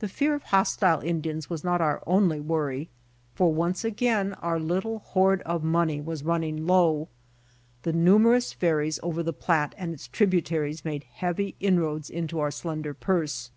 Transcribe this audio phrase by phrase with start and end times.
[0.00, 2.88] The fear of hostile Indians was not our only worry,
[3.36, 7.06] for once again our little hoard of money was running low.
[7.84, 12.82] The numerous ferries over the Platte and its tributaries made heavy inroads into our slen
[12.82, 13.52] der purse.